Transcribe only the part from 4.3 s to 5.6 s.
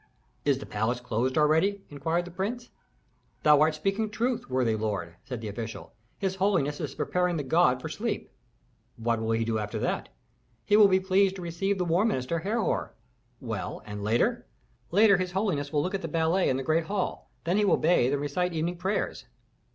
worthy lord," said the